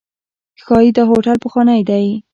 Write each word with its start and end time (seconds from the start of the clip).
ښایي 0.63 0.91
دا 0.97 1.03
هوټل 1.09 1.37
پخوانی 1.43 1.81
دی. 1.89 2.05